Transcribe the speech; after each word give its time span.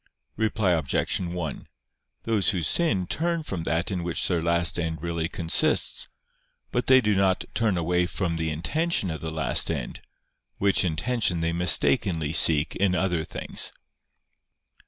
Reply 0.35 0.71
Obj. 0.71 1.19
1: 1.19 1.67
Those 2.23 2.49
who 2.49 2.63
sin 2.63 3.05
turn 3.05 3.43
from 3.43 3.65
that 3.65 3.91
in 3.91 4.03
which 4.03 4.27
their 4.27 4.41
last 4.41 4.79
end 4.79 4.99
really 4.99 5.29
consists: 5.29 6.09
but 6.71 6.87
they 6.87 7.01
do 7.01 7.13
not 7.13 7.43
turn 7.53 7.77
away 7.77 8.07
from 8.07 8.37
the 8.37 8.49
intention 8.49 9.11
of 9.11 9.21
the 9.21 9.29
last 9.29 9.69
end, 9.69 10.01
which 10.57 10.83
intention 10.83 11.41
they 11.41 11.53
mistakenly 11.53 12.33
seek 12.33 12.75
in 12.75 12.95
other 12.95 13.23
things. 13.23 13.71